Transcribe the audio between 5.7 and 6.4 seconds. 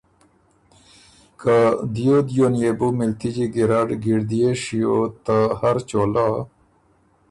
چولۀ